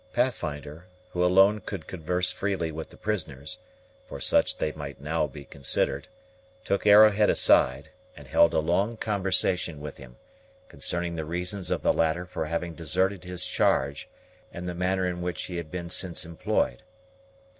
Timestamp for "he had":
15.43-15.69